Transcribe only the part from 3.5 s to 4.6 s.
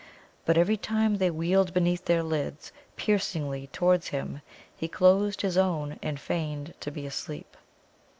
towards him